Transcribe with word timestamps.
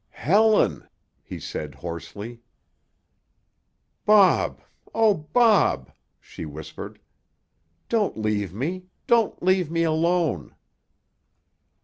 "Helen!" 0.17 0.87
he 1.21 1.39
said 1.39 1.75
hoarsely. 1.75 2.39
"Bob! 4.03 4.63
Oh, 4.95 5.13
Bob!" 5.13 5.91
she 6.19 6.43
whispered. 6.43 6.99
"Don't 7.87 8.17
leave 8.17 8.51
me—don't 8.51 9.43
leave 9.43 9.69
me 9.69 9.83
alone." 9.83 10.55